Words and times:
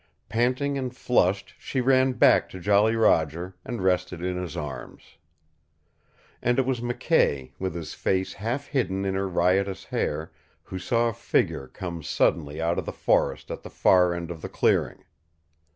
Panting 0.29 0.79
and 0.79 0.97
flushed 0.97 1.53
she 1.59 1.79
ran 1.79 2.13
back 2.13 2.49
to 2.49 2.59
Jolly 2.59 2.95
Roger, 2.95 3.55
and 3.63 3.83
rested 3.83 4.19
in 4.23 4.35
his 4.35 4.57
arms. 4.57 5.03
And 6.41 6.57
it 6.57 6.65
was 6.65 6.79
McKay, 6.81 7.51
with 7.59 7.75
his 7.75 7.93
face 7.93 8.33
half 8.33 8.65
hidden 8.65 9.05
in 9.05 9.13
her 9.13 9.29
riotous 9.29 9.83
hair, 9.85 10.31
who 10.63 10.79
saw 10.79 11.09
a 11.09 11.13
figure 11.13 11.67
come 11.67 12.01
suddenly 12.01 12.59
out 12.59 12.79
of 12.79 12.87
the 12.87 12.91
forest 12.91 13.51
at 13.51 13.61
the 13.61 13.69
far 13.69 14.11
end 14.15 14.31
of 14.31 14.41
the 14.41 14.49
clearing. 14.49 15.03